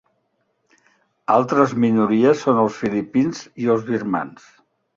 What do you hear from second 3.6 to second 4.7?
i els birmans.